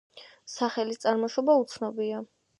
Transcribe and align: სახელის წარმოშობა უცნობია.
სახელის 0.53 1.03
წარმოშობა 1.03 1.57
უცნობია. 1.67 2.25